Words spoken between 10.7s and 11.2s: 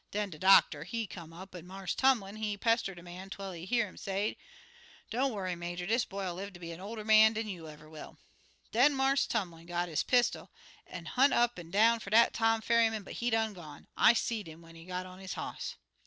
an'